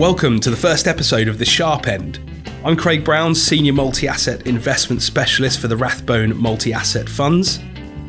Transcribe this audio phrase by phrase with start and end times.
[0.00, 2.20] Welcome to the first episode of The Sharpe End.
[2.64, 7.58] I'm Craig Brown, Senior Multi Asset Investment Specialist for the Rathbone Multi Asset Funds.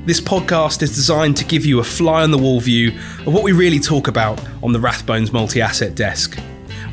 [0.06, 3.44] This podcast is designed to give you a fly on the wall view of what
[3.44, 6.40] we really talk about on the Rathbones multi asset desk.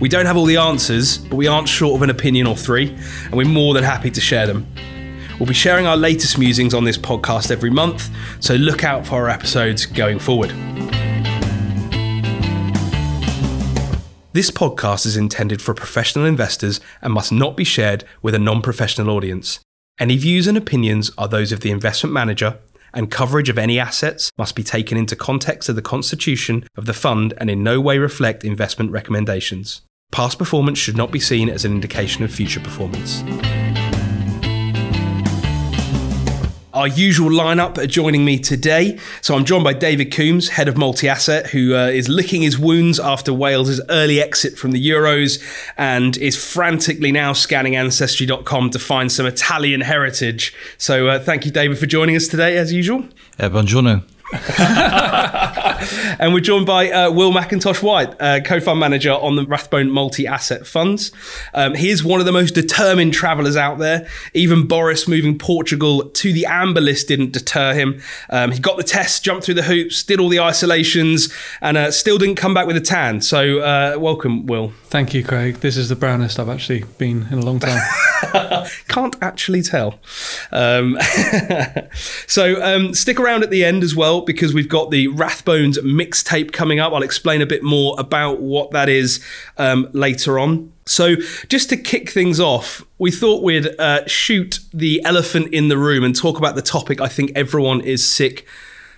[0.00, 2.90] We don't have all the answers, but we aren't short of an opinion or three,
[3.26, 4.66] and we're more than happy to share them.
[5.38, 8.10] We'll be sharing our latest musings on this podcast every month,
[8.40, 10.52] so look out for our episodes going forward.
[14.38, 18.62] This podcast is intended for professional investors and must not be shared with a non
[18.62, 19.58] professional audience.
[19.98, 22.60] Any views and opinions are those of the investment manager,
[22.94, 26.94] and coverage of any assets must be taken into context of the constitution of the
[26.94, 29.80] fund and in no way reflect investment recommendations.
[30.12, 33.24] Past performance should not be seen as an indication of future performance.
[36.78, 38.96] Our usual lineup are joining me today.
[39.20, 42.56] So I'm joined by David Coombs, head of multi asset, who uh, is licking his
[42.56, 45.42] wounds after Wales' early exit from the Euros
[45.76, 50.54] and is frantically now scanning ancestry.com to find some Italian heritage.
[50.78, 53.04] So uh, thank you, David, for joining us today, as usual.
[53.40, 54.04] Uh, buongiorno.
[56.18, 60.26] and we're joined by uh, Will McIntosh-Whyte, uh, co fund manager on the Rathbone Multi
[60.26, 61.12] Asset Funds.
[61.54, 64.08] Um, he is one of the most determined travellers out there.
[64.34, 68.00] Even Boris moving Portugal to the amber list didn't deter him.
[68.30, 71.90] Um, he got the test, jumped through the hoops, did all the isolations, and uh,
[71.90, 73.20] still didn't come back with a tan.
[73.20, 74.72] So, uh, welcome, Will.
[74.84, 75.56] Thank you, Craig.
[75.56, 77.80] This is the brownest I've actually been in a long time.
[78.88, 79.98] Can't actually tell.
[80.50, 80.98] Um,
[82.26, 85.08] so, um, stick around at the end as well because we've got the
[85.68, 86.92] Rathbones mixtape coming up.
[86.92, 89.24] I'll explain a bit more about what that is
[89.56, 90.72] um, later on.
[90.86, 91.16] So,
[91.48, 96.02] just to kick things off, we thought we'd uh, shoot the elephant in the room
[96.02, 98.46] and talk about the topic I think everyone is sick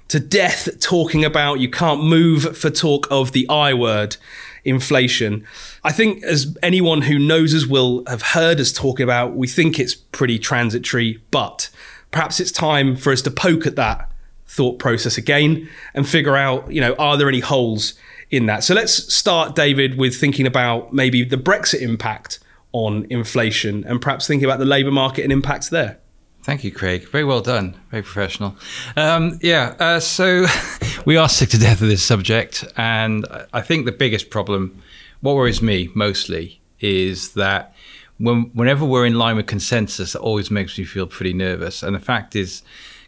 [0.08, 1.60] to death talking about.
[1.60, 4.16] You can't move for talk of the I word
[4.64, 5.44] inflation.
[5.82, 9.80] I think, as anyone who knows us will have heard us talking about, we think
[9.80, 11.70] it's pretty transitory, but
[12.12, 14.09] perhaps it's time for us to poke at that
[14.50, 17.94] thought process again and figure out, you know, are there any holes
[18.30, 18.64] in that?
[18.64, 22.40] So let's start, David, with thinking about maybe the Brexit impact
[22.72, 25.98] on inflation and perhaps thinking about the labour market and impacts there.
[26.42, 27.08] Thank you, Craig.
[27.08, 27.76] Very well done.
[27.90, 28.56] Very professional.
[28.96, 30.46] Um, yeah, uh, so
[31.04, 32.64] we are sick to death of this subject.
[32.76, 34.82] And I think the biggest problem,
[35.20, 37.74] what worries me mostly, is that
[38.18, 41.82] when, whenever we're in line with consensus, it always makes me feel pretty nervous.
[41.84, 42.62] And the fact is,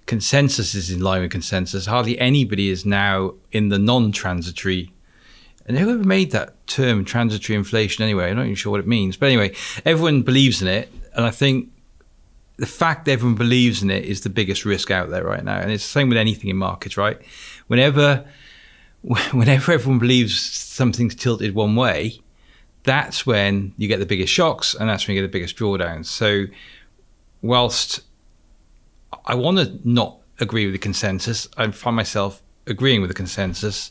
[0.06, 1.86] consensus is in line with consensus.
[1.86, 4.92] Hardly anybody is now in the non-transitory.
[5.66, 9.16] And whoever made that term, transitory inflation, anyway, I'm not even sure what it means.
[9.16, 9.54] But anyway,
[9.84, 11.68] everyone believes in it, and I think
[12.56, 15.58] the fact that everyone believes in it is the biggest risk out there right now.
[15.58, 17.18] And it's the same with anything in markets, right?
[17.68, 18.24] Whenever,
[19.32, 22.20] whenever everyone believes something's tilted one way,
[22.84, 26.06] that's when you get the biggest shocks, and that's when you get the biggest drawdowns.
[26.06, 26.46] So,
[27.40, 28.00] whilst
[29.24, 31.48] I want to not agree with the consensus.
[31.56, 33.90] I find myself agreeing with the consensus,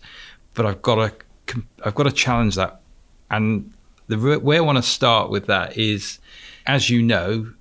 [0.54, 2.82] but I've got to I've got to challenge that.
[3.30, 3.74] And
[4.08, 6.20] the way I want to start with that is,
[6.66, 7.52] as you know,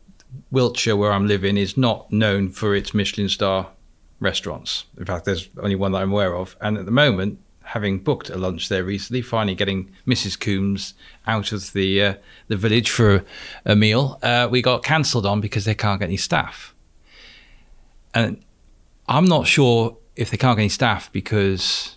[0.50, 3.68] Wiltshire, where I'm living, is not known for its Michelin star
[4.20, 4.84] restaurants.
[4.98, 6.56] In fact, there's only one that I'm aware of.
[6.60, 10.38] And at the moment, having booked a lunch there recently, finally getting Mrs.
[10.38, 10.94] Coombs
[11.26, 12.14] out of the uh,
[12.48, 13.24] the village for
[13.64, 16.74] a meal, uh, we got cancelled on because they can't get any staff.
[18.14, 18.42] And
[19.08, 21.96] I'm not sure if they can't get any staff because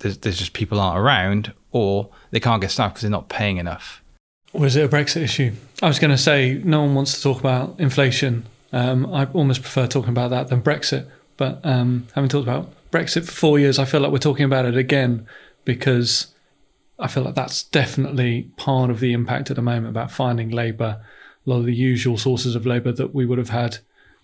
[0.00, 3.56] there's, there's just people aren't around, or they can't get staff because they're not paying
[3.56, 4.02] enough.
[4.52, 5.52] Or is it a Brexit issue?
[5.82, 8.46] I was going to say no one wants to talk about inflation.
[8.72, 11.08] Um, I almost prefer talking about that than Brexit.
[11.36, 14.64] But um, having talked about Brexit for four years, I feel like we're talking about
[14.64, 15.26] it again
[15.64, 16.28] because
[16.98, 21.04] I feel like that's definitely part of the impact at the moment about finding labour.
[21.46, 23.78] A lot of the usual sources of labour that we would have had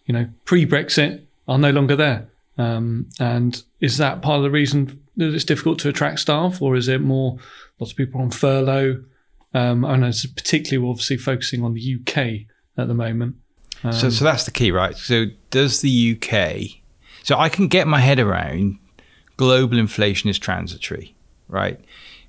[0.06, 2.28] you know, pre-Brexit are no longer there.
[2.56, 6.76] Um, and is that part of the reason that it's difficult to attract staff, or
[6.76, 7.38] is it more
[7.79, 9.05] lots of people on furlough?
[9.52, 12.46] Um, and it's particularly obviously focusing on the UK
[12.76, 13.37] at the moment.
[13.82, 14.96] Um, so, so that's the key, right?
[14.96, 16.81] So, does the UK?
[17.23, 18.79] So, I can get my head around
[19.37, 21.14] global inflation is transitory,
[21.49, 21.79] right?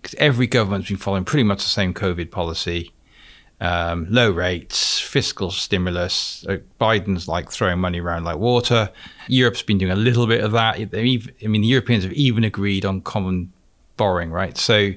[0.02, 2.92] Because every government's been following pretty much the same COVID policy
[3.62, 6.46] um, low rates, fiscal stimulus.
[6.80, 8.90] Biden's like throwing money around like water.
[9.28, 10.76] Europe's been doing a little bit of that.
[10.76, 10.86] I
[11.48, 13.52] mean, the Europeans have even agreed on common
[13.98, 14.58] borrowing, right?
[14.58, 14.92] So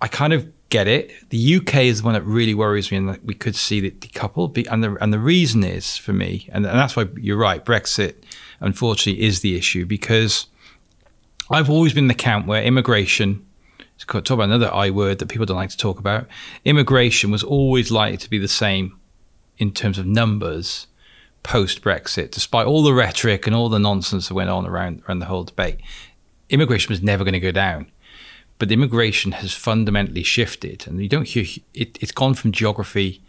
[0.00, 1.12] I kind of get it.
[1.30, 4.00] The UK is the one that really worries me, and that we could see it
[4.00, 4.66] decouple.
[4.70, 7.64] And the and the reason is for me, and, and that's why you're right.
[7.64, 8.14] Brexit,
[8.60, 10.46] unfortunately, is the issue because
[11.50, 13.44] I've always been the camp where immigration
[14.06, 16.26] talk about another I word that people don't like to talk about.
[16.64, 18.98] Immigration was always likely to be the same
[19.58, 20.86] in terms of numbers
[21.42, 25.20] post Brexit, despite all the rhetoric and all the nonsense that went on around, around
[25.20, 25.80] the whole debate.
[26.50, 27.90] Immigration was never going to go down.
[28.58, 31.44] But immigration has fundamentally shifted, and you don't hear
[31.74, 33.22] it, it's gone from geography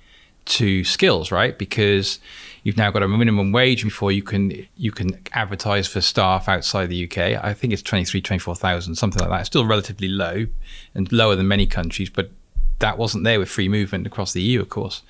[0.50, 1.57] to skills, right?
[1.57, 2.19] Because
[2.63, 6.88] you've now got a minimum wage before you can you can advertise for staff outside
[6.88, 7.44] the UK.
[7.44, 9.40] I think it's 23, 24,000, something like that.
[9.42, 10.48] It's still relatively low
[10.94, 12.31] and lower than many countries, but
[12.80, 15.04] that wasn't there with free movement across the EU, of course.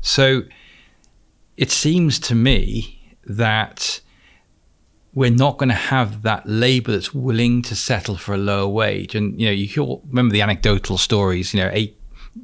[0.00, 0.42] So
[1.56, 4.00] it seems to me that
[5.12, 9.14] we're not going to have that labour that's willing to settle for a lower wage.
[9.14, 11.52] And you know, you hear, remember the anecdotal stories.
[11.52, 11.96] You know, eight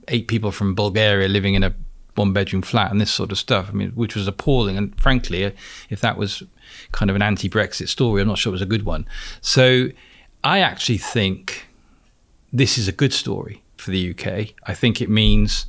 [0.09, 1.75] eight people from Bulgaria living in a
[2.17, 3.69] one bedroom flat and this sort of stuff.
[3.69, 4.77] I mean, which was appalling.
[4.77, 5.55] And frankly,
[5.91, 6.43] if that was
[6.93, 9.07] kind of an anti Brexit story, I'm not sure it was a good one.
[9.41, 9.89] So
[10.45, 11.69] I actually think
[12.53, 14.55] this is a good story for the UK.
[14.65, 15.67] I think it means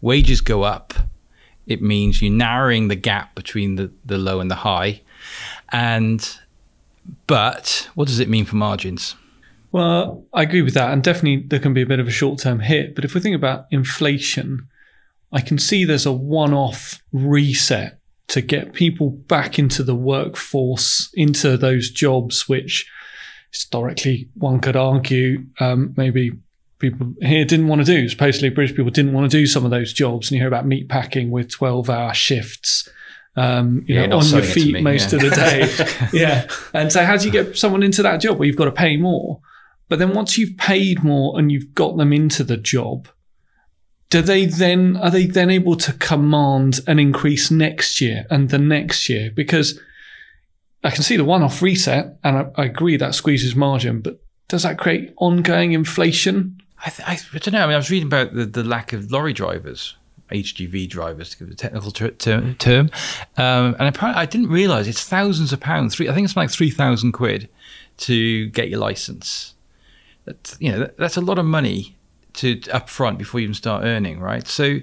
[0.00, 0.94] wages go up.
[1.66, 5.02] It means you're narrowing the gap between the, the low and the high.
[5.70, 6.38] And,
[7.26, 9.14] but what does it mean for margins?
[9.70, 10.90] Well, I agree with that.
[10.90, 12.94] And definitely there can be a bit of a short term hit.
[12.94, 14.68] But if we think about inflation,
[15.32, 17.98] I can see there's a one off reset
[18.28, 22.90] to get people back into the workforce, into those jobs, which
[23.50, 26.32] historically one could argue um, maybe
[26.78, 28.08] people here didn't want to do.
[28.08, 30.30] Supposedly, British people didn't want to do some of those jobs.
[30.30, 32.88] And you hear about meat packing with 12 hour shifts.
[33.34, 35.16] Um, you yeah, know, on your feet me, most yeah.
[35.16, 36.08] of the day.
[36.18, 36.46] yeah.
[36.74, 38.98] And so, how do you get someone into that job where you've got to pay
[38.98, 39.40] more?
[39.88, 43.08] But then once you've paid more and you've got them into the job,
[44.12, 48.58] do they then are they then able to command an increase next year and the
[48.58, 49.30] next year?
[49.30, 49.80] Because
[50.84, 54.64] I can see the one-off reset, and I, I agree that squeezes margin, but does
[54.64, 56.60] that create ongoing inflation?
[56.84, 57.62] I, th- I, I, don't know.
[57.62, 59.96] I mean, I was reading about the, the lack of lorry drivers,
[60.30, 62.90] HGV drivers, to give a technical ter- ter- term,
[63.38, 65.94] um, and apparently I didn't realise it's thousands of pounds.
[65.94, 67.48] Three, I think it's like three thousand quid
[67.98, 69.54] to get your license.
[70.26, 71.96] That you know, that, that's a lot of money
[72.34, 74.46] to up front before you even start earning, right?
[74.46, 74.78] So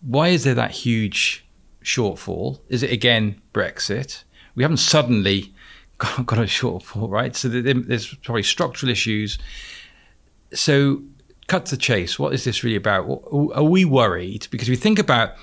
[0.00, 1.44] why is there that huge
[1.84, 2.60] shortfall?
[2.68, 4.24] Is it again Brexit?
[4.54, 5.52] We haven't suddenly
[5.98, 7.34] got, got a shortfall, right?
[7.36, 9.38] So there's probably structural issues.
[10.52, 11.02] So
[11.46, 12.18] cut to the chase.
[12.18, 13.04] What is this really about?
[13.54, 14.48] Are we worried?
[14.50, 15.34] Because we think about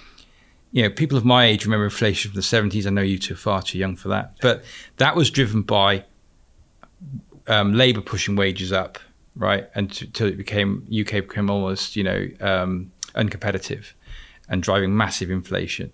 [0.72, 2.86] you know, people of my age remember inflation from the 70s.
[2.86, 4.34] I know you two are far too young for that.
[4.42, 4.64] But
[4.98, 6.04] that was driven by
[7.48, 9.00] um, Labour pushing wages up
[9.38, 9.69] right?
[9.75, 13.94] Until it became UK became almost you know um, uncompetitive
[14.50, 15.92] and driving massive inflation.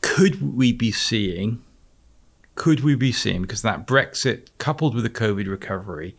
[0.00, 1.62] Could we be seeing?
[2.54, 6.16] Could we be seeing because that Brexit coupled with the COVID recovery,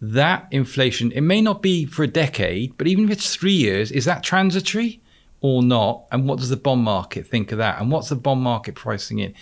[0.00, 3.90] that inflation it may not be for a decade, but even if it's three years,
[3.90, 5.00] is that transitory?
[5.42, 6.04] or not?
[6.10, 7.80] And what does the bond market think of that?
[7.80, 9.34] And what's the bond market pricing in?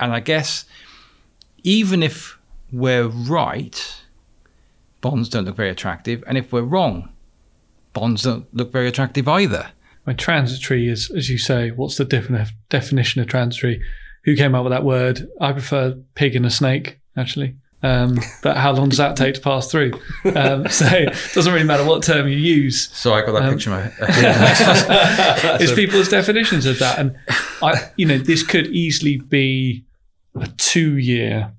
[0.00, 0.64] And I guess
[1.62, 2.38] even if
[2.72, 4.01] we're right,
[5.02, 6.24] bonds don't look very attractive.
[6.26, 7.10] And if we're wrong,
[7.92, 9.70] bonds don't look very attractive either.
[10.04, 13.82] When transitory is, as you say, what's the defini- definition of transitory?
[14.24, 15.28] Who came up with that word?
[15.40, 17.56] I prefer pig and a snake, actually.
[17.84, 19.92] Um, but how long does that take to pass through?
[20.36, 22.88] Um, so it doesn't really matter what term you use.
[22.92, 23.70] So I got that um, picture.
[23.70, 23.92] My
[25.60, 27.16] it's people's definitions of that, and
[27.60, 29.84] I, you know, this could easily be
[30.36, 31.52] a two-year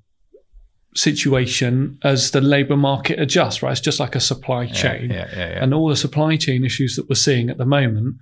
[0.95, 3.71] situation as the labour market adjusts, right?
[3.71, 5.09] It's just like a supply chain.
[5.09, 8.17] Yeah, yeah, yeah, and all the supply chain issues that we're seeing at the moment,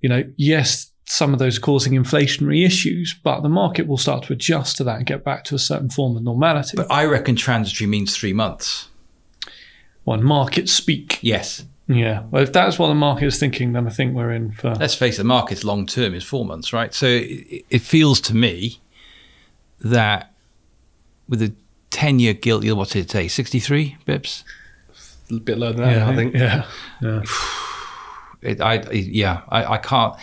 [0.00, 4.32] you know, yes, some of those causing inflationary issues, but the market will start to
[4.32, 6.76] adjust to that and get back to a certain form of normality.
[6.76, 8.88] But I reckon transitory means three months.
[10.04, 11.18] Well, market speak.
[11.22, 11.64] Yes.
[11.86, 12.24] Yeah.
[12.30, 14.74] Well, if that's what the market is thinking, then I think we're in for.
[14.74, 16.92] Let's face it, the market's long term is four months, right?
[16.92, 18.80] So it, it feels to me
[19.80, 20.32] that
[21.28, 21.54] with the
[21.98, 24.44] 10 year gilt yield, what's it say, 63 bips?
[25.32, 26.34] A bit lower than that, yeah, I think.
[26.34, 26.66] Yeah.
[27.02, 27.22] Yeah.
[28.40, 30.14] It, I, yeah, I, I can't.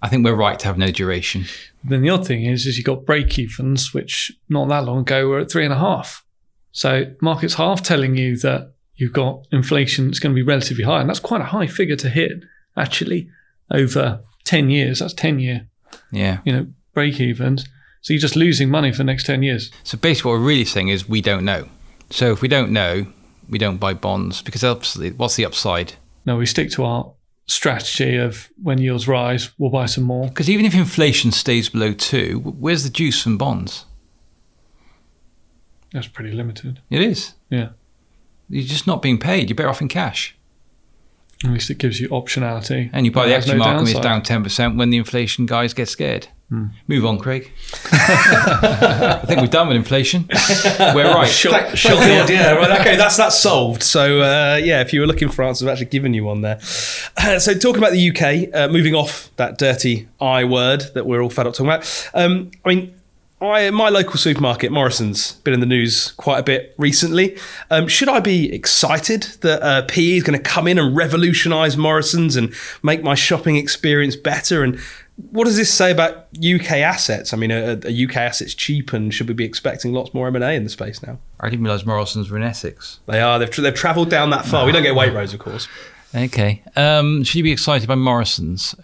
[0.00, 1.46] I think we're right to have no duration.
[1.82, 5.26] Then the odd thing is, is you've got break evens, which not that long ago
[5.26, 6.24] were at three and a half.
[6.70, 11.00] So market's half telling you that you've got inflation that's going to be relatively high,
[11.00, 12.44] and that's quite a high figure to hit
[12.76, 13.28] actually
[13.72, 15.00] over ten years.
[15.00, 15.66] That's ten year.
[16.12, 16.42] Yeah.
[16.44, 17.68] You know, break evens.
[18.04, 19.70] So you're just losing money for the next 10 years.
[19.82, 21.70] So basically, what we're really saying is we don't know.
[22.10, 23.06] So if we don't know,
[23.48, 25.94] we don't buy bonds because obviously, what's the upside?
[26.26, 27.14] No, we stick to our
[27.46, 30.28] strategy of when yields rise, we'll buy some more.
[30.28, 33.86] Because even if inflation stays below two, where's the juice from bonds?
[35.94, 36.82] That's pretty limited.
[36.90, 37.32] It is.
[37.48, 37.70] Yeah.
[38.50, 39.48] You're just not being paid.
[39.48, 40.36] You're better off in cash.
[41.44, 42.90] At least it gives you optionality.
[42.92, 44.90] And you buy But the it has equity no market when it's down 10% when
[44.90, 46.28] the inflation guys get scared.
[46.50, 46.66] Hmm.
[46.88, 47.50] Move on, Craig.
[47.90, 50.26] I think we're done with inflation.
[50.28, 51.28] We're right.
[51.28, 52.52] Thank, thank God, yeah.
[52.52, 53.82] Right, okay, that's that's solved.
[53.82, 56.60] So uh, yeah, if you were looking for answers, I've actually given you one there.
[57.16, 61.22] Uh, so talking about the UK, uh, moving off that dirty I word that we're
[61.22, 62.10] all fed up talking about.
[62.14, 62.94] Um, I mean.
[63.44, 67.36] I, my local supermarket, Morrison's, been in the news quite a bit recently.
[67.70, 71.76] Um, should I be excited that uh, PE is going to come in and revolutionise
[71.76, 74.62] Morrison's and make my shopping experience better?
[74.62, 74.78] And
[75.30, 77.32] what does this say about UK assets?
[77.32, 80.36] I mean, are, are UK assets cheap, and should we be expecting lots more M
[80.36, 81.18] and A in the space now?
[81.40, 83.00] I didn't realise Morrison's were in Essex.
[83.06, 83.38] They are.
[83.38, 84.66] They've, tra- they've travelled down that far.
[84.66, 85.68] We don't get Waitrose, of course.
[86.14, 86.62] Okay.
[86.76, 88.74] Um, should you be excited by Morrison's?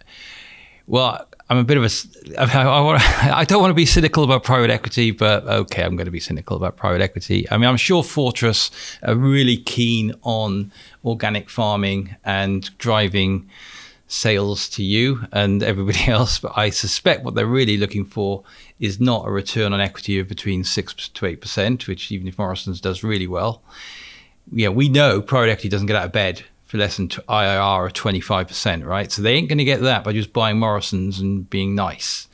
[0.87, 2.40] Well, I'm a bit of a.
[2.40, 6.04] I, I, I don't want to be cynical about private equity, but okay, I'm going
[6.07, 7.45] to be cynical about private equity.
[7.50, 8.71] I mean, I'm sure Fortress
[9.02, 10.71] are really keen on
[11.04, 13.50] organic farming and driving
[14.07, 18.45] sales to you and everybody else, but I suspect what they're really looking for
[18.78, 22.38] is not a return on equity of between six to eight percent, which even if
[22.38, 23.61] Morrison's does really well,
[24.52, 27.92] yeah, we know private equity doesn't get out of bed for less than IRR of
[27.94, 29.10] 25%, right?
[29.10, 32.28] So they ain't going to get that by just buying Morrison's and being nice.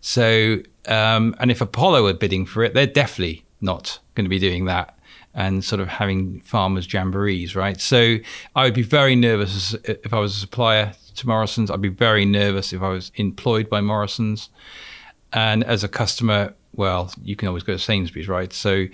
[0.00, 4.38] So, um, and if Apollo are bidding for it, they're definitely not going to be
[4.38, 4.96] doing that
[5.34, 7.80] and sort of having farmers' jamborees, right?
[7.80, 8.18] So
[8.54, 11.68] I would be very nervous if I was a supplier to Morrison's.
[11.68, 14.50] I'd be very nervous if I was employed by Morrison's.
[15.32, 18.52] And as a customer, well, you can always go to Sainsbury's, right?
[18.52, 18.86] So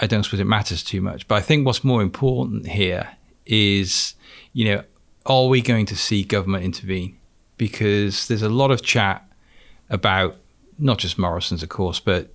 [0.00, 1.28] I don't suppose it matters too much.
[1.28, 3.10] But I think what's more important here
[3.48, 4.14] is,
[4.52, 4.84] you know,
[5.26, 7.18] are we going to see government intervene?
[7.56, 9.26] Because there's a lot of chat
[9.90, 10.36] about
[10.78, 12.30] not just Morrison's, of course, but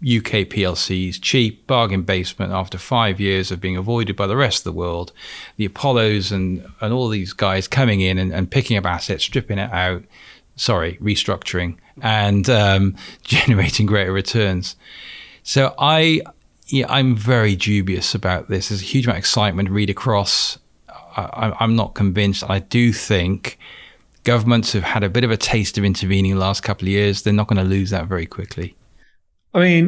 [0.00, 4.64] UK PLCs, cheap bargain basement after five years of being avoided by the rest of
[4.64, 5.12] the world.
[5.56, 9.58] The Apollos and, and all these guys coming in and, and picking up assets, stripping
[9.58, 10.04] it out,
[10.54, 14.76] sorry, restructuring and um, generating greater returns.
[15.42, 16.22] So I,
[16.68, 18.68] yeah, I'm very dubious about this.
[18.68, 20.58] There's a huge amount of excitement read across.
[20.88, 22.48] I, I'm not convinced.
[22.48, 23.58] I do think
[24.24, 27.22] governments have had a bit of a taste of intervening the last couple of years.
[27.22, 28.76] They're not going to lose that very quickly.
[29.54, 29.86] I mean,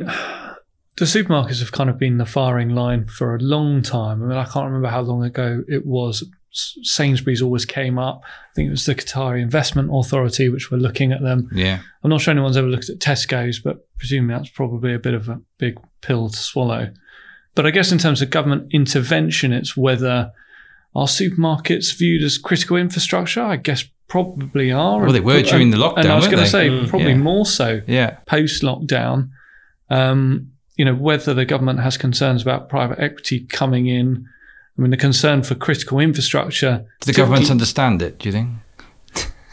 [0.96, 4.22] the supermarkets have kind of been the firing line for a long time.
[4.22, 6.24] I mean, I can't remember how long ago it was.
[6.52, 8.22] S- Sainsbury's always came up.
[8.24, 11.48] I think it was the Qatari Investment Authority, which were looking at them.
[11.54, 11.80] Yeah.
[12.02, 15.28] I'm not sure anyone's ever looked at Tesco's, but presumably that's probably a bit of
[15.28, 16.92] a big pill to swallow.
[17.54, 20.32] But I guess in terms of government intervention, it's whether
[20.94, 23.42] are supermarkets viewed as critical infrastructure?
[23.42, 25.00] I guess probably are.
[25.02, 25.98] Well, they were during the lockdown.
[25.98, 27.16] And I was going to say Mm, probably yeah.
[27.18, 28.16] more so Yeah.
[28.26, 29.28] post lockdown.
[29.88, 34.26] Um, you know, whether the government has concerns about private equity coming in.
[34.80, 36.86] I mean, the concern for critical infrastructure.
[37.00, 38.48] Do the governments understand it, do you think?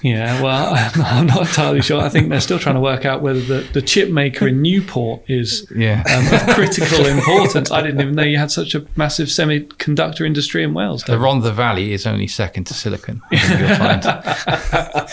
[0.01, 1.99] Yeah, well, I'm, not entirely sure.
[1.99, 5.23] I think they're still trying to work out whether the, the chip maker in Newport
[5.27, 6.01] is Yeah.
[6.09, 7.71] um, of critical importance.
[7.71, 11.03] I didn't even know you had such a massive semiconductor industry in Wales.
[11.03, 13.21] the Rhondda Valley is only second to Silicon.
[13.31, 14.03] You'll find.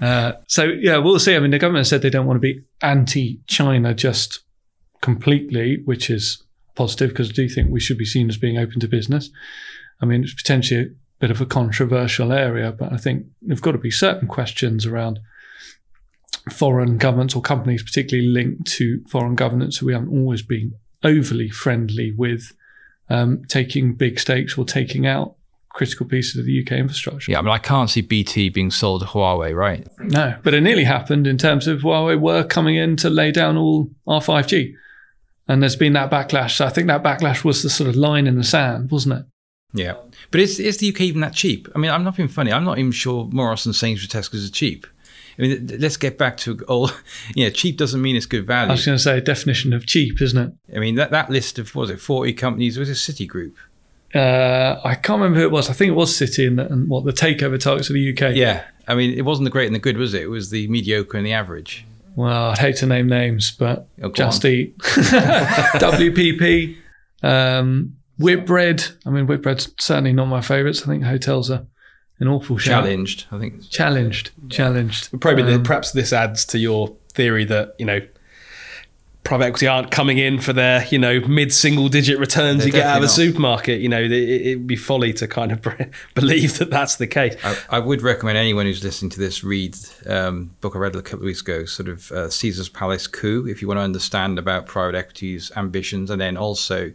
[0.00, 1.36] Uh, so yeah, we'll see.
[1.36, 4.40] I mean, the government said they don't want to be anti-China just
[5.00, 6.42] completely, which is
[6.74, 9.30] positive because I do think we should be seen as being open to business.
[10.00, 10.88] I mean, it's potentially a
[11.18, 15.20] bit of a controversial area, but I think there've got to be certain questions around
[16.52, 21.48] foreign governments or companies, particularly linked to foreign governments who we haven't always been overly
[21.48, 22.52] friendly with,
[23.08, 25.36] um, taking big stakes or taking out
[25.70, 27.32] critical pieces of the UK infrastructure.
[27.32, 29.86] Yeah, I mean, I can't see BT being sold to Huawei, right?
[29.98, 33.56] No, but it nearly happened in terms of Huawei were coming in to lay down
[33.56, 34.74] all our 5G.
[35.46, 36.56] And there's been that backlash.
[36.56, 39.26] So I think that backlash was the sort of line in the sand, wasn't it?
[39.74, 39.96] Yeah.
[40.30, 41.68] But is, is the UK even that cheap?
[41.74, 42.52] I mean, I'm not being funny.
[42.52, 44.86] I'm not even sure Morrison, Sainsbury's, Tesco's are cheap.
[45.38, 46.98] I mean, let's get back to old.
[47.34, 48.70] Yeah, cheap doesn't mean it's good value.
[48.70, 50.76] I was going to say a definition of cheap, isn't it?
[50.76, 53.54] I mean, that, that list of, what was it, 40 companies was a Citigroup.
[54.14, 55.68] Uh, I can't remember who it was.
[55.68, 58.36] I think it was City and, the, and what the takeover targets of the UK.
[58.36, 58.64] Yeah.
[58.86, 60.22] I mean, it wasn't the great and the good, was it?
[60.22, 61.84] It was the mediocre and the average.
[62.16, 64.50] Well, I'd hate to name names, but Oh, Just on.
[64.50, 66.76] Eat, WPP,
[67.22, 68.84] um, Whitbread.
[69.06, 70.82] I mean, Whitbread's certainly not my favourites.
[70.82, 71.66] I think hotels are
[72.20, 72.84] an awful shout.
[72.84, 73.68] Challenged, I think.
[73.70, 75.20] Challenged, challenged.
[75.20, 78.00] Probably Um, perhaps this adds to your theory that you know
[79.24, 82.72] private equity aren't coming in for their you know mid single digit returns They're you
[82.72, 83.80] get out of a definitely supermarket.
[83.80, 85.66] You know it, it'd be folly to kind of
[86.14, 87.36] believe that that's the case.
[87.42, 89.76] I, I would recommend anyone who's listening to this read
[90.06, 93.46] um, book I read a couple of weeks ago, sort of uh, Caesar's Palace coup,
[93.48, 96.92] if you want to understand about private equity's ambitions, and then also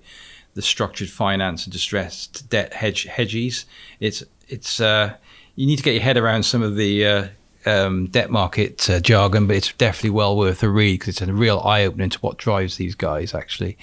[0.53, 3.65] the the structured finance and distressed debt hedge hedges.
[3.99, 5.15] It's it's uh,
[5.55, 7.27] you need to get your head around some of the uh,
[7.65, 11.33] um, debt market uh, jargon, but it's definitely well worth a read because it's a
[11.33, 13.77] real eye opener to what drives these guys actually,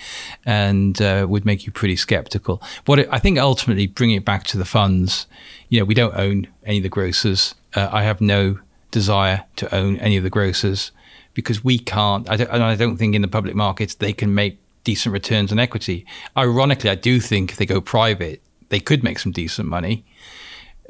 [0.44, 2.62] and uh, would make you pretty skeptical.
[2.86, 5.26] What it, I think ultimately bringing it back to the funds,
[5.68, 7.54] you know, we don't own any of the grocers.
[7.74, 8.58] Uh, I have no
[8.90, 10.92] desire to own any of the grocers
[11.34, 12.28] because we can't.
[12.30, 15.52] I don't, and I don't think in the public markets they can make decent returns
[15.52, 16.06] on equity.
[16.36, 20.04] Ironically, I do think if they go private, they could make some decent money.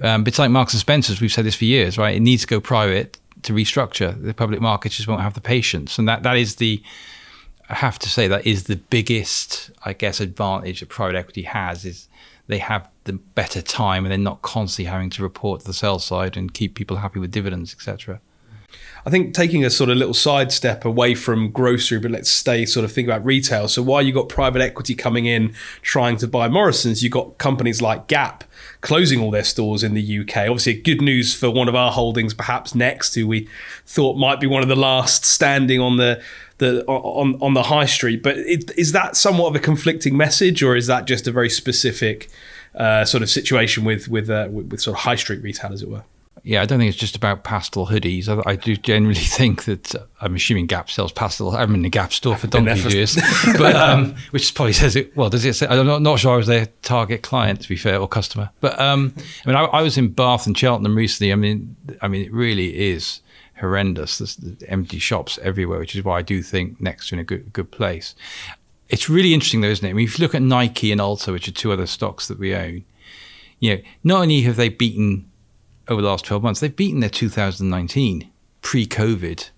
[0.03, 1.21] Um, but it's like Marks and Spencers.
[1.21, 2.17] We've said this for years, right?
[2.17, 4.21] It needs to go private to restructure.
[4.21, 6.83] The public market just won't have the patience, and that that is the.
[7.69, 11.85] I have to say that is the biggest, I guess, advantage that private equity has
[11.85, 12.07] is
[12.47, 15.99] they have the better time and they're not constantly having to report to the sell
[15.99, 18.21] side and keep people happy with dividends, etc.
[19.05, 22.85] I think taking a sort of little sidestep away from grocery, but let's stay sort
[22.85, 23.69] of think about retail.
[23.69, 27.81] So while you got private equity coming in trying to buy Morrison's, you got companies
[27.81, 28.45] like Gap
[28.87, 30.37] closing all their stores in the UK.
[30.49, 33.49] Obviously, good news for one of our holdings, perhaps Next, who we
[33.85, 36.23] thought might be one of the last standing on the
[36.59, 38.23] the on on the high street.
[38.23, 41.51] But it, is that somewhat of a conflicting message, or is that just a very
[41.51, 42.31] specific
[42.77, 45.83] uh, sort of situation with with, uh, with with sort of high street retail, as
[45.83, 46.05] it were?
[46.47, 48.29] Yeah, I don't think it's just about pastel hoodies.
[48.29, 51.51] I, I do generally think that uh, I'm assuming Gap sells pastel.
[51.57, 53.19] I'm in the Gap store for donkey years,
[53.59, 55.15] but um, which probably says it.
[55.17, 55.67] Well, does it say?
[55.67, 58.51] I'm not, not, sure I was their target client to be fair or customer.
[58.61, 59.13] But um,
[59.45, 61.33] I mean, I, I, was in Bath and Cheltenham recently.
[61.33, 63.23] I mean, I mean, it really is
[63.59, 64.19] horrendous.
[64.19, 64.39] There's
[64.69, 68.15] empty shops everywhere, which is why I do think Next in a good good place.
[68.89, 69.91] It's really interesting though, isn't it?
[69.91, 72.39] I mean, if you look at Nike and Ulta, which are two other stocks that
[72.39, 72.85] we own,
[73.59, 75.29] you know, not only have they beaten
[75.89, 79.51] over the last 12 months, they've beaten their 2019 pre COVID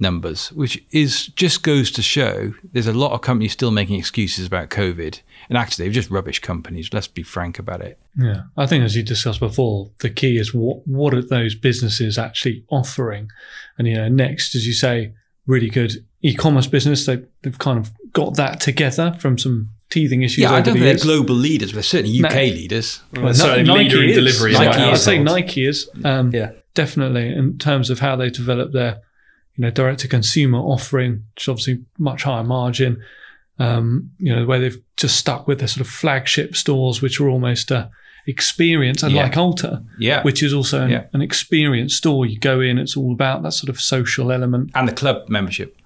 [0.00, 4.46] numbers, which is just goes to show there's a lot of companies still making excuses
[4.46, 5.20] about COVID.
[5.48, 6.92] And actually, they're just rubbish companies.
[6.92, 7.98] Let's be frank about it.
[8.16, 8.42] Yeah.
[8.56, 12.64] I think, as you discussed before, the key is what, what are those businesses actually
[12.68, 13.30] offering?
[13.76, 15.12] And, you know, next, as you say,
[15.46, 17.06] really good e commerce business.
[17.06, 20.38] They, they've kind of got that together from some teething issues.
[20.38, 22.40] Yeah, I don't think they're global leaders, but they're certainly UK no.
[22.40, 23.02] leaders.
[23.14, 24.52] Well, certainly Nike leader in delivery.
[24.52, 25.90] Nike I'd say Nike is.
[26.04, 29.00] Um, yeah, definitely in terms of how they develop their,
[29.56, 33.02] you know, direct to consumer offering, which is obviously much higher margin.
[33.58, 37.28] Um, you know, where they've just stuck with their sort of flagship stores, which are
[37.28, 37.90] almost a
[38.26, 39.24] experience, and yeah.
[39.24, 41.04] like Ulta, yeah, which is also an, yeah.
[41.12, 42.24] an experience store.
[42.24, 45.76] You go in, it's all about that sort of social element and the club membership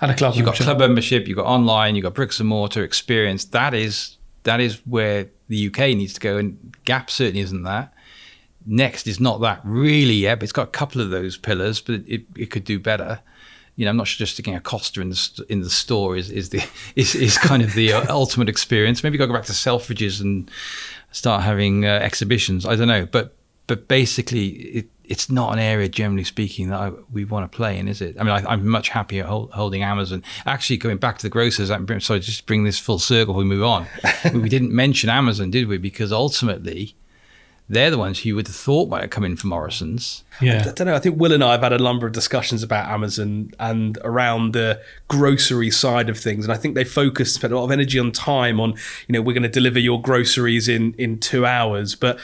[0.00, 0.34] and a club.
[0.34, 0.66] You've membership.
[0.66, 1.28] got club membership.
[1.28, 1.94] You've got online.
[1.94, 3.44] You've got bricks and mortar experience.
[3.46, 7.92] That is that is where the UK needs to go, and Gap certainly isn't that.
[8.66, 12.02] Next is not that really yet, but it's got a couple of those pillars, but
[12.06, 13.20] it, it could do better.
[13.76, 16.30] You know, I'm not sure just sticking a Costa in the in the store is
[16.30, 16.62] is the
[16.96, 19.02] is, is kind of the uh, ultimate experience.
[19.02, 20.50] Maybe go back to Selfridges and
[21.12, 22.66] start having uh, exhibitions.
[22.66, 23.36] I don't know, but
[23.66, 27.76] but basically, it, it's not an area, generally speaking, that I, we want to play
[27.76, 28.16] in, is it?
[28.18, 30.22] I mean, I, am much happier hold, holding Amazon.
[30.46, 33.34] Actually, going back to the grocers, I'm sorry, just bring this full circle.
[33.34, 33.88] We move on.
[34.32, 35.78] we didn't mention Amazon, did we?
[35.78, 36.94] Because ultimately,
[37.68, 40.22] they're the ones who you would have thought might have come in from Morrison's.
[40.40, 40.60] Yeah.
[40.60, 40.94] I don't know.
[40.94, 44.52] I think Will and I have had a number of discussions about Amazon and around
[44.52, 46.44] the grocery side of things.
[46.44, 48.74] And I think they focused, spent a lot of energy on time on,
[49.08, 51.96] you know, we're going to deliver your groceries in, in two hours.
[51.96, 52.20] But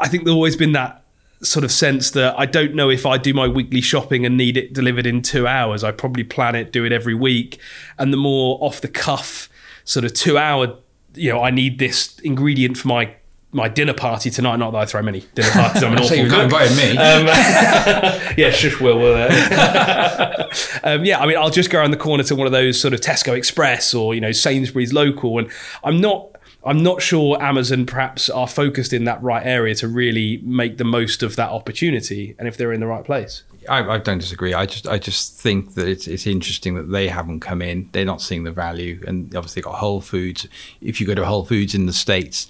[0.00, 1.03] I think there's always been that
[1.42, 4.56] sort of sense that I don't know if I do my weekly shopping and need
[4.56, 5.84] it delivered in two hours.
[5.84, 7.58] I probably plan it, do it every week.
[7.98, 9.48] And the more off the cuff,
[9.84, 10.76] sort of two hour,
[11.14, 13.14] you know, I need this ingredient for my
[13.52, 14.56] my dinner party tonight.
[14.56, 15.82] Not that I throw many dinner parties.
[15.82, 16.44] I'm an awful you're cook.
[16.44, 16.90] inviting me.
[16.98, 17.26] Um,
[18.36, 18.98] yeah, shush, Will.
[18.98, 20.48] will uh,
[20.82, 22.94] um, yeah, I mean, I'll just go around the corner to one of those sort
[22.94, 25.50] of Tesco Express or you know Sainsbury's local, and
[25.84, 26.33] I'm not
[26.64, 30.84] I'm not sure Amazon perhaps are focused in that right area to really make the
[30.84, 33.42] most of that opportunity, and if they're in the right place.
[33.68, 34.54] I, I, don't disagree.
[34.54, 37.88] I just I just think that it's it's interesting that they haven't come in.
[37.92, 40.46] They're not seeing the value, and obviously got Whole Foods.
[40.80, 42.48] If you go to Whole Foods in the states,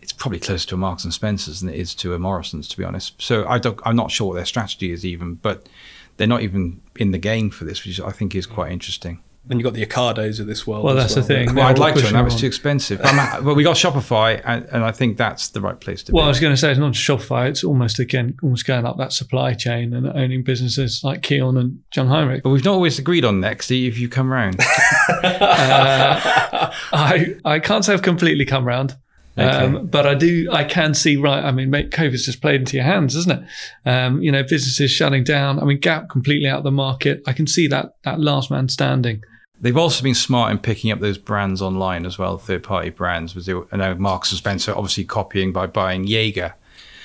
[0.00, 2.76] it's probably closer to a Marks and Spencers than it is to a Morrison's, to
[2.76, 3.20] be honest.
[3.20, 5.68] So I I'm not sure what their strategy is even, but
[6.16, 9.20] they're not even in the game for this, which I think is quite interesting.
[9.50, 10.84] And you've got the Ocados of this world.
[10.84, 11.22] Well, that's well.
[11.22, 11.54] the thing.
[11.54, 12.98] Well, I'd like to, and that was too expensive.
[13.02, 16.22] but we got Shopify, and, and, I think that's the right place to well, be.
[16.22, 18.86] Well, I was going to say it's not just Shopify; it's almost again almost going
[18.86, 22.42] up that supply chain and owning businesses like Kion and Jungheinrich.
[22.42, 23.70] But we've not always agreed on next.
[23.70, 24.60] If you come round,
[25.08, 28.96] uh, I I can't say I've completely come round.
[29.36, 29.48] Okay.
[29.48, 31.44] Um, but I do, I can see right.
[31.44, 33.88] I mean, mate, COVID's just played into your hands, isn't it?
[33.88, 35.58] Um, you know, businesses shutting down.
[35.58, 37.20] I mean, Gap completely out of the market.
[37.26, 39.22] I can see that that last man standing
[39.64, 43.34] they've also been smart in picking up those brands online as well, third party brands.
[43.34, 46.54] Was I know Marks and Spencer obviously copying by buying Jaeger.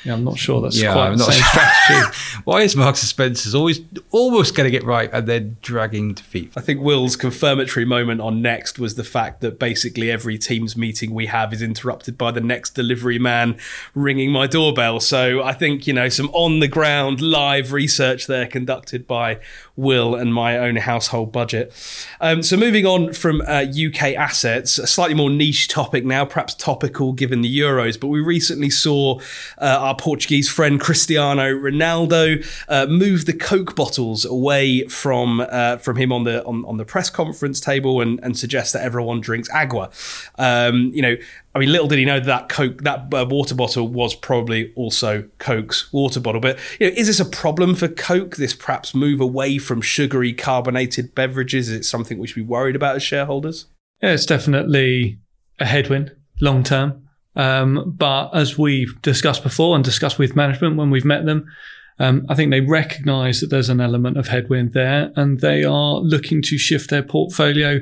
[0.04, 1.62] Yeah, I'm not sure that's Yeah, quite I'm the same sure.
[1.74, 2.18] strategy.
[2.46, 3.82] Why is Marks and Spencer's always
[4.12, 6.52] almost getting it right and then dragging defeat?
[6.56, 11.14] I think Will's confirmatory moment on Next was the fact that basically every Teams meeting
[11.14, 13.58] we have is interrupted by the next delivery man
[13.94, 15.00] ringing my doorbell.
[15.00, 19.40] So I think, you know, some on the ground live research there conducted by
[19.76, 21.74] Will and my own household budget.
[22.22, 26.54] Um, so moving on from uh, UK assets, a slightly more niche topic now, perhaps
[26.54, 29.20] topical given the Euros, but we recently saw
[29.58, 35.98] uh, our Portuguese friend Cristiano Ronaldo uh, move the Coke bottles away from uh, from
[35.98, 39.50] him on the on, on the press conference table and, and suggest that everyone drinks
[39.50, 39.90] agua.
[40.38, 41.16] Um, you know,
[41.56, 44.72] I mean, little did he know that, that Coke that uh, water bottle was probably
[44.76, 46.40] also Coke's water bottle.
[46.40, 48.36] But you know, is this a problem for Coke?
[48.36, 51.70] This perhaps move away from sugary carbonated beverages?
[51.70, 53.66] Is it something we should be worried about as shareholders?
[54.04, 55.18] Yeah, it's definitely
[55.58, 57.09] a headwind long term.
[57.40, 61.50] Um, but as we've discussed before and discussed with management when we've met them,
[61.98, 66.00] um, I think they recognise that there's an element of headwind there, and they are
[66.00, 67.80] looking to shift their portfolio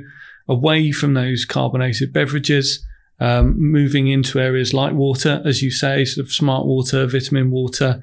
[0.48, 2.86] away from those carbonated beverages,
[3.20, 8.00] um, moving into areas like water, as you say, sort of smart water, vitamin water.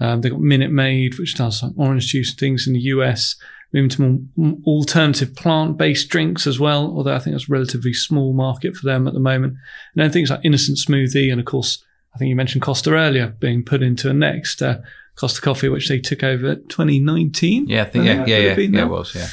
[0.00, 3.36] Um, they've got Minute Maid, which does like orange juice and things in the US
[3.76, 6.86] moving to more alternative plant-based drinks as well.
[6.96, 9.52] Although I think that's a relatively small market for them at the moment.
[9.94, 11.84] And then things like Innocent Smoothie, and of course,
[12.14, 14.78] I think you mentioned Costa earlier being put into a next uh,
[15.16, 17.68] Costa Coffee, which they took over 2019.
[17.68, 19.28] Yeah, I think I yeah, think yeah, could yeah, yeah, it was, yeah.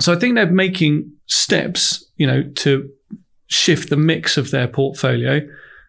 [0.00, 2.88] So I think they're making steps, you know, to
[3.48, 5.40] shift the mix of their portfolio.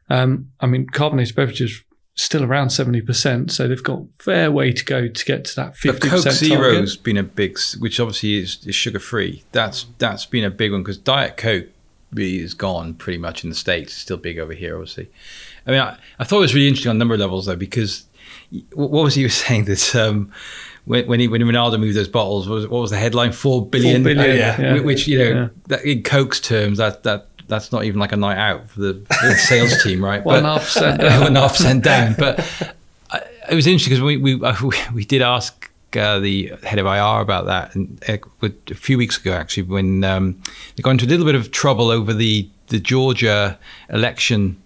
[0.10, 1.84] Um, I mean, carbonated beverages
[2.20, 5.74] still around 70%, so they've got a fair way to go to get to that
[5.74, 6.34] 50% But Coke target.
[6.34, 9.44] Zero's been a big, which obviously is, is sugar free.
[9.54, 11.68] That's that's been a big one because Diet Coke
[12.18, 13.94] is gone pretty much in the states.
[13.94, 15.10] It's still big over here, obviously.
[15.66, 17.56] I mean, I, I thought it was really interesting on a number of levels though
[17.56, 18.04] because
[18.74, 20.32] what was he was saying that um,
[20.86, 23.32] when when, he, when Ronaldo moved those bottles, what was what was the headline?
[23.32, 24.04] Four billion.
[24.04, 24.60] billion, Oh, yeah.
[24.76, 24.82] yeah.
[24.82, 25.48] Which you know, Yeah.
[25.68, 28.94] that, in Coke's terms, that that that's not even like a night out for the,
[29.22, 30.24] the sales team, right?
[30.24, 31.28] One But- half percent one down.
[31.28, 32.16] and a percent down.
[32.18, 32.40] But
[33.12, 34.56] I- it was interesting because we we uh,
[34.94, 38.18] we did ask uh, the head of IR about that, and uh,
[38.70, 40.42] a few weeks ago actually, when um,
[40.76, 43.58] they got into a little bit of trouble over the the Georgia
[43.90, 44.62] election.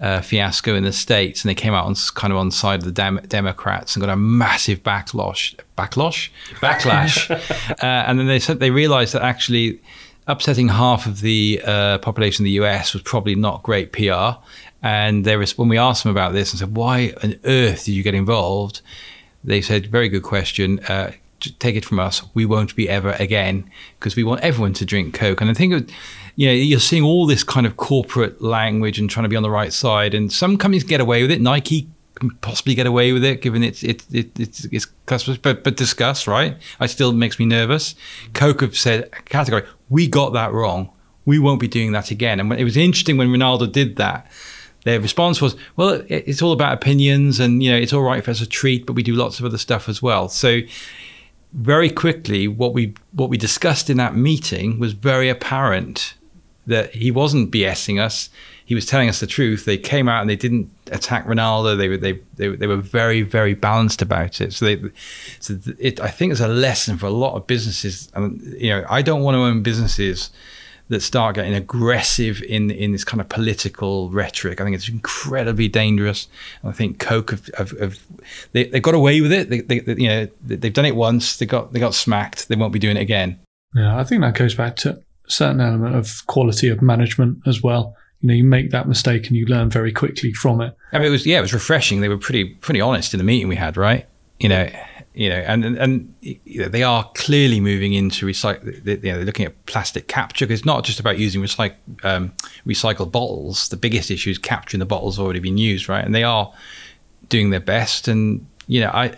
[0.00, 2.84] Uh, fiasco in the states, and they came out on kind of on side of
[2.84, 7.76] the Dem- Democrats and got a massive backlash, backlash, backlash, uh,
[8.08, 9.80] and then they said they realised that actually
[10.26, 14.38] upsetting half of the uh, population in the US was probably not great PR.
[14.82, 17.92] And there was when we asked them about this and said, "Why on earth did
[17.92, 18.80] you get involved?"
[19.44, 20.80] They said, "Very good question.
[20.80, 21.12] Uh,
[21.58, 25.14] take it from us, we won't be ever again because we want everyone to drink
[25.14, 25.90] Coke." And I think,
[26.36, 29.42] you know, you're seeing all this kind of corporate language and trying to be on
[29.42, 30.14] the right side.
[30.14, 31.40] And some companies get away with it.
[31.40, 35.62] Nike can possibly get away with it given its it, it, it's its customers, but
[35.64, 36.56] but discuss right.
[36.80, 37.94] It still makes me nervous.
[38.34, 40.90] Coke have said category, we got that wrong.
[41.26, 42.40] We won't be doing that again.
[42.40, 44.26] And it was interesting when Ronaldo did that.
[44.84, 48.28] Their response was, "Well, it's all about opinions, and you know, it's all right if
[48.28, 50.62] it's a treat, but we do lots of other stuff as well." So,
[51.52, 56.14] very quickly, what we what we discussed in that meeting was very apparent
[56.66, 58.30] that he wasn't BSing us.
[58.64, 59.64] He was telling us the truth.
[59.64, 61.76] They came out and they didn't attack Ronaldo.
[61.76, 64.52] They were they they, they were very very balanced about it.
[64.52, 64.80] So they
[65.40, 68.10] so it I think it's a lesson for a lot of businesses.
[68.14, 70.30] And you know, I don't want to own businesses
[70.88, 74.60] that start getting aggressive in in this kind of political rhetoric.
[74.60, 76.28] I think it's incredibly dangerous.
[76.62, 77.98] And I think Coke have, have, have
[78.52, 79.48] they, they got away with it.
[79.50, 81.36] They, they, they- you know they've done it once.
[81.38, 82.48] They got they got smacked.
[82.48, 83.38] They won't be doing it again.
[83.74, 84.90] Yeah, I think that goes back to
[85.26, 87.96] a certain element of quality of management as well.
[88.22, 90.76] You know, you make that mistake and you learn very quickly from it.
[90.92, 92.00] I mean, it was yeah, it was refreshing.
[92.00, 94.06] They were pretty pretty honest in the meeting we had, right?
[94.38, 94.68] You know,
[95.14, 98.64] you know, and and, and you know, they are clearly moving into recycle.
[98.86, 102.32] You know, they're looking at plastic capture because it's not just about using recyc- um,
[102.66, 103.68] recycled bottles.
[103.68, 106.04] The biggest issue is capturing the bottles already been used, right?
[106.04, 106.52] And they are
[107.28, 108.08] doing their best.
[108.08, 109.12] And you know, I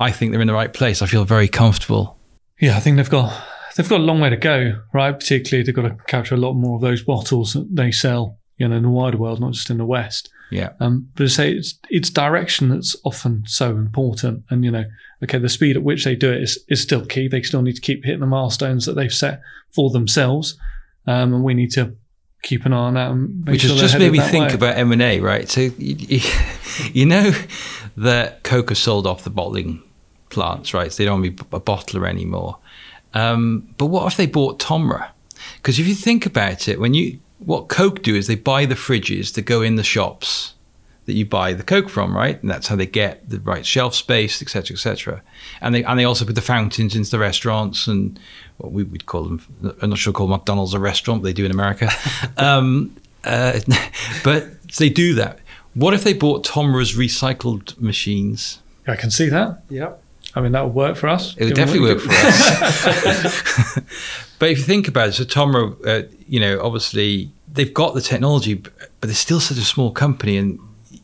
[0.00, 1.02] I think they're in the right place.
[1.02, 2.16] I feel very comfortable.
[2.60, 3.32] Yeah, I think they've got
[3.76, 5.12] they've got a long way to go, right?
[5.12, 8.68] Particularly they've got to capture a lot more of those bottles that they sell, you
[8.68, 10.30] know, in the wider world, not just in the West.
[10.50, 10.70] Yeah.
[10.80, 14.84] Um, but to say it's it's direction that's often so important, and you know,
[15.24, 17.28] okay, the speed at which they do it is is still key.
[17.28, 19.40] They still need to keep hitting the milestones that they've set
[19.74, 20.56] for themselves,
[21.06, 21.96] um, and we need to
[22.42, 23.10] keep an eye on that.
[23.10, 24.54] And make Which sure has just made me think way.
[24.54, 25.48] about M and A, right?
[25.48, 26.20] So you, you,
[26.92, 27.32] you know
[27.96, 29.82] that Coca sold off the bottling
[30.30, 30.92] plants, right?
[30.92, 32.58] So they don't want to be a bottler anymore.
[33.14, 35.10] Um, but what if they bought Tomra?
[35.56, 38.74] Because if you think about it, when you what Coke do is they buy the
[38.74, 40.54] fridges that go in the shops
[41.06, 42.40] that you buy the Coke from, right?
[42.40, 45.22] And that's how they get the right shelf space, etc., etc.
[45.60, 48.18] And they and they also put the fountains into the restaurants and
[48.58, 49.76] what we would call them.
[49.80, 51.90] I'm not sure call McDonald's a restaurant, but they do in America.
[52.36, 52.94] um,
[53.24, 53.60] uh,
[54.24, 55.38] but they do that.
[55.74, 58.60] What if they bought Tomra's recycled machines?
[58.86, 59.62] I can see that.
[59.68, 60.02] Yep.
[60.34, 61.36] I mean, that would work for us.
[61.36, 63.80] It would definitely work for us.
[64.38, 68.00] but if you think about it, so Tomra, uh, you know, obviously they've got the
[68.00, 70.58] technology, but they're still such a small company, and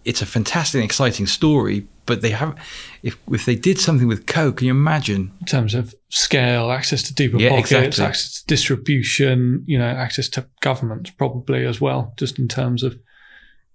[0.04, 1.86] it's a fantastic, and exciting story.
[2.04, 2.56] But they have,
[3.04, 5.30] if if they did something with Coke, can you imagine?
[5.40, 8.04] in terms of scale, access to deeper Yeah, pockets, exactly.
[8.04, 12.98] access to distribution, you know, access to government probably as well, just in terms of,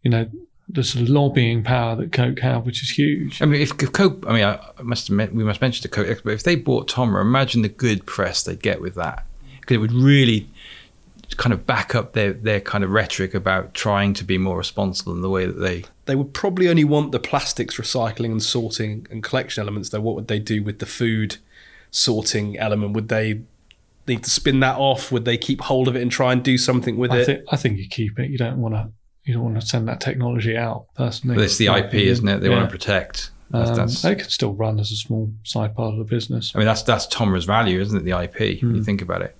[0.03, 0.29] you know,
[0.69, 3.41] the sort of lobbying power that Coke have, which is huge.
[3.41, 5.87] I mean, if, if Coke, I mean, I I must admit, we must mention the
[5.87, 9.25] Coke, but if they bought Tomra, imagine the good press they'd get with that,
[9.67, 10.47] because it would really
[11.35, 15.13] kind of back up their their kind of rhetoric about trying to be more responsible
[15.13, 19.05] in the way that they They would probably only want the plastics recycling and sorting
[19.11, 20.01] and collection elements, though.
[20.01, 21.37] What would they do with the food
[21.91, 22.93] sorting element?
[22.93, 23.41] Would they
[24.07, 25.11] need to spin that off?
[25.11, 27.25] Would they keep hold of it and try and do something with I it?
[27.25, 28.29] think I think you keep it.
[28.29, 28.89] You don't want to.
[29.25, 31.35] You don't want to send that technology out personally.
[31.35, 32.07] But it's the IP, opinion.
[32.07, 32.37] isn't it?
[32.39, 32.55] They Yeah.
[32.55, 33.31] want to protect.
[33.51, 36.53] That's, Um, that's, they can still run as a small side part of the business.
[36.55, 38.03] I mean, that's that's Tomra's value, isn't it?
[38.05, 38.61] The IP.
[38.63, 39.35] When you think about it.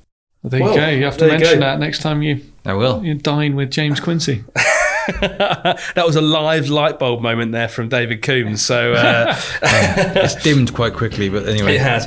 [0.48, 0.88] But there Well, you go.
[0.88, 3.04] You have to mention that next time you I will.
[3.04, 4.46] you dine with James Quincy.
[4.56, 8.62] that was a live light bulb moment there from David Coombs.
[8.62, 11.76] So uh, It's dimmed quite quickly, but anyway.
[11.76, 12.06] it has.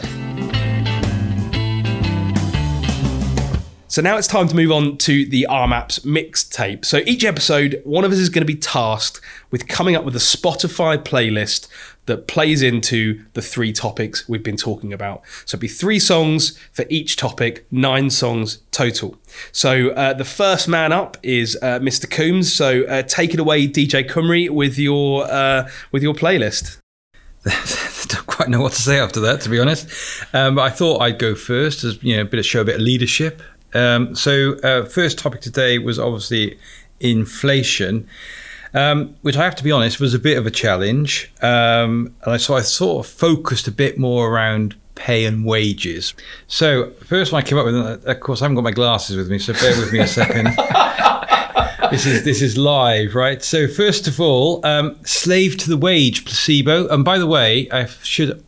[3.89, 6.85] So now it's time to move on to the RMAPS mixtape.
[6.87, 10.15] So each episode, one of us is going to be tasked with coming up with
[10.15, 11.67] a Spotify playlist
[12.07, 15.23] that plays into the three topics we've been talking about.
[15.45, 19.17] So it'd be three songs for each topic, nine songs total.
[19.53, 22.11] So uh, the first man up is uh, Mr.
[22.11, 22.53] Coombs.
[22.53, 26.79] So uh, take it away, DJ Cymru, with your uh, with your playlist.
[28.11, 29.89] don't quite know what to say after that, to be honest.
[30.35, 32.65] Um, but I thought I'd go first, as you know, a bit of show a
[32.65, 33.43] bit of leadership.
[33.73, 36.59] Um, so, uh, first topic today was obviously
[36.99, 38.09] inflation,
[38.75, 41.33] um, which I have to be honest was a bit of a challenge.
[41.43, 46.15] Um, and I, so I sort of focused a bit more around pay and wages.
[46.47, 49.17] So, first one I came up with, and of course, I haven't got my glasses
[49.17, 50.47] with me, so bear with me a second.
[51.91, 53.43] this is this is live, right?
[53.43, 56.89] So first of all, um, "Slave to the Wage" placebo.
[56.89, 58.45] And by the way, I should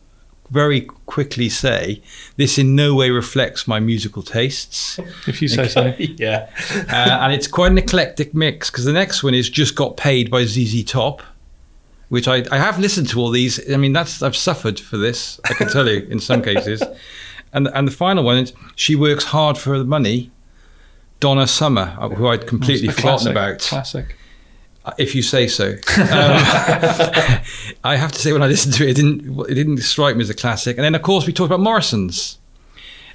[0.53, 2.01] very quickly say
[2.37, 5.93] this in no way reflects my musical tastes, If you say so.
[5.99, 6.49] yeah.
[6.89, 10.29] uh, and it's quite an eclectic mix because the next one is "Just Got Paid"
[10.29, 11.21] by ZZ Top.
[12.09, 13.71] Which I, I have listened to all these.
[13.71, 15.39] I mean, that's I've suffered for this.
[15.45, 16.83] I can tell you in some cases,
[17.51, 20.29] and and the final one is "She Works Hard for the Money."
[21.19, 23.59] Donna Summer, who I'd completely forgotten classic, about.
[23.59, 24.15] Classic.
[24.97, 25.69] If you say so.
[25.69, 25.77] Um,
[27.83, 30.21] I have to say, when I listened to it, it didn't it didn't strike me
[30.23, 30.77] as a classic.
[30.77, 32.37] And then, of course, we talked about Morrison's,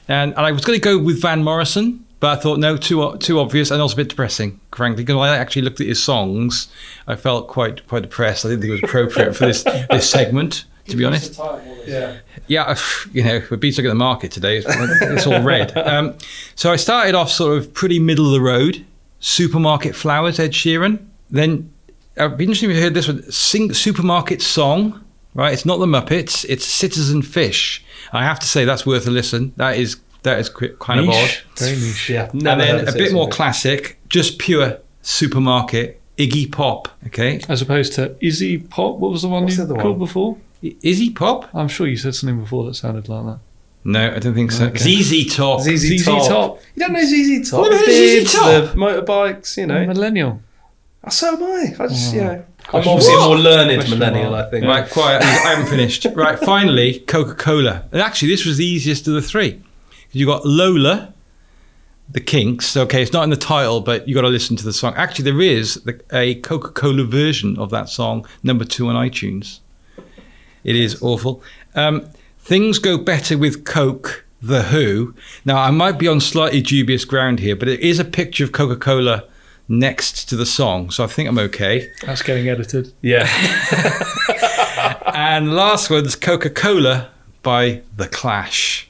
[0.08, 3.16] and, and I was going to go with Van Morrison, but I thought no, too
[3.18, 5.02] too obvious and also a bit depressing, frankly.
[5.04, 6.68] Because when I actually looked at his songs,
[7.06, 8.44] I felt quite quite depressed.
[8.44, 10.64] I didn't think it was appropriate for this this segment.
[10.86, 11.38] To be honest,
[11.86, 12.16] Yeah.
[12.46, 12.74] yeah,
[13.12, 14.56] you know, we're beating at the market today.
[14.56, 14.66] It's,
[15.02, 15.70] it's all red.
[15.86, 16.16] Um,
[16.54, 18.86] so I started off sort of pretty middle of the road.
[19.20, 21.04] Supermarket Flowers, Ed Sheeran.
[21.30, 21.72] Then
[22.16, 23.22] I'd be interested if you heard this one.
[23.30, 25.52] Sing, supermarket Song, right?
[25.52, 26.44] It's not the Muppets.
[26.48, 27.84] It's Citizen Fish.
[28.12, 29.52] I have to say that's worth a listen.
[29.56, 31.14] That is that is qui- kind of odd.
[31.14, 31.44] Niche.
[31.56, 32.10] Very niche.
[32.10, 32.30] Yeah.
[32.32, 36.00] and then a bit more classic, just pure supermarket.
[36.18, 36.88] Iggy Pop.
[37.06, 38.96] Okay, As opposed to Izzy Pop.
[38.98, 40.06] What was the one What's you the called one?
[40.06, 40.36] before?
[40.64, 41.48] I- is he Pop?
[41.54, 43.38] I'm sure you said something before that sounded like that.
[43.84, 44.66] No, I don't think so.
[44.66, 45.00] Okay.
[45.02, 45.60] ZZ Top.
[45.60, 46.26] ZZ ZZ Top.
[46.28, 46.60] Top.
[46.74, 47.60] You don't know ZZ Top?
[47.60, 48.72] What about the ZZ Top?
[48.72, 49.86] the motorbikes, you know.
[49.86, 50.42] Millennial.
[51.10, 51.74] So am I.
[51.84, 52.16] I just, Oh.
[52.16, 52.44] you know.
[52.70, 54.34] I'm Question obviously a more learned Question millennial.
[54.34, 54.64] I think.
[54.66, 55.22] Right, quiet.
[55.22, 56.06] I haven't finished.
[56.14, 57.84] Right, finally, Coca Cola.
[57.92, 59.62] And actually, this was the easiest of the three.
[60.12, 61.14] You got Lola,
[62.10, 62.76] the Kinks.
[62.76, 64.92] Okay, it's not in the title, but you got to listen to the song.
[64.96, 69.60] Actually, there is the, a Coca Cola version of that song, number two on iTunes.
[70.64, 71.42] It is awful.
[71.74, 72.08] Um,
[72.40, 74.24] Things go better with Coke.
[74.40, 75.14] The Who.
[75.44, 78.52] Now, I might be on slightly dubious ground here, but it is a picture of
[78.52, 79.24] Coca Cola
[79.68, 81.90] next to the song, so I think I'm okay.
[82.04, 82.92] That's getting edited.
[83.02, 83.28] Yeah.
[85.18, 87.10] And last one's Coca Cola
[87.42, 88.88] by The Clash.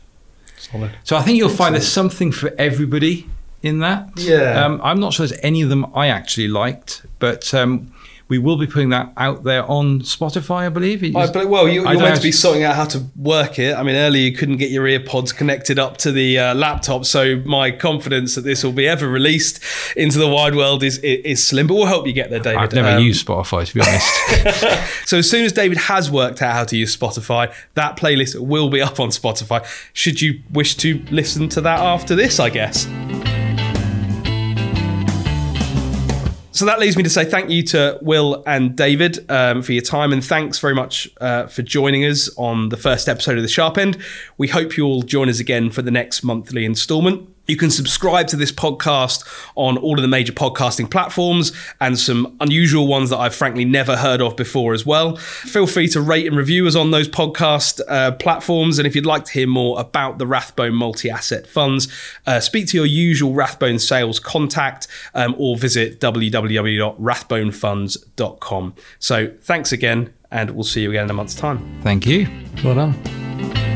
[0.59, 0.91] Solid.
[1.03, 3.27] So I think you'll find there's something for everybody
[3.63, 4.11] in that.
[4.17, 4.65] Yeah.
[4.65, 7.93] Um, I'm not sure there's any of them I actually liked, but um,
[8.29, 11.03] We will be putting that out there on Spotify, I believe.
[11.17, 13.75] I, but, well, you, don't meant to be sorting out how to work it.
[13.75, 17.37] I mean, earlier you couldn't get your earpods connected up to the uh, laptop, so
[17.47, 19.63] my confidence that this will be ever released
[19.97, 21.67] into the wide world is is, is slim.
[21.67, 22.59] But we'll help you get there, David.
[22.59, 24.85] I've never Um, used Spotify, to be honest.
[25.09, 28.69] So as soon as David has worked out how to use Spotify, that playlist will
[28.69, 29.65] be up on Spotify.
[29.95, 32.87] Should you wish to listen to that after this, I guess.
[36.59, 39.81] So that leaves me to say thank you to Will and David um, for your
[39.81, 43.49] time, and thanks very much uh, for joining us on the first episode of The
[43.49, 43.97] Sharpe End.
[44.39, 47.33] We hope you'll join us again for the next monthly instalment.
[47.49, 52.37] You can subscribe to this podcast on all of the major podcasting platforms and some
[52.41, 55.17] unusual ones that I've frankly never heard of before as well.
[55.17, 58.79] Feel free to rate and review us on those podcast uh, platforms.
[58.79, 61.89] And if you'd like to hear more about the Rathbone multi asset funds,
[62.27, 68.75] uh, speak to your usual Rathbone sales contact um, or visit www.rathbonefunds.com.
[68.99, 71.81] So thanks again, and we'll see you again in a month's time.
[71.83, 72.29] Thank you.
[72.63, 73.68] Well done.